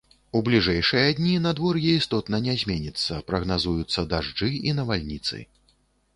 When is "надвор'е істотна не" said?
1.47-2.57